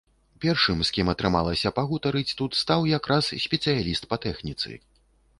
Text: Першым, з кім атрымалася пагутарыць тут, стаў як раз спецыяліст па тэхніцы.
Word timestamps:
Першым, 0.43 0.77
з 0.87 0.93
кім 0.93 1.07
атрымалася 1.11 1.71
пагутарыць 1.79 2.35
тут, 2.39 2.57
стаў 2.61 2.87
як 2.91 3.09
раз 3.11 3.27
спецыяліст 3.45 4.09
па 4.15 4.19
тэхніцы. 4.25 4.71